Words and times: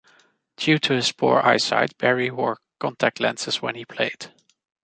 Due 0.57 0.79
to 0.79 0.93
his 0.93 1.11
poor 1.11 1.41
eyesight, 1.43 1.95
Berry 1.99 2.31
wore 2.31 2.57
contact 2.79 3.19
lenses 3.19 3.61
when 3.61 3.75
he 3.75 3.85
played. 3.85 4.31